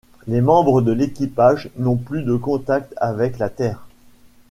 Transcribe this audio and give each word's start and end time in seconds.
Les 0.25 0.41
membres 0.41 0.81
de 0.81 0.91
l'équipage 0.91 1.69
n'ont 1.77 1.95
plus 1.95 2.23
de 2.23 2.33
contact 2.35 2.91
avec 2.97 3.37
la 3.37 3.51
Terre... 3.51 3.85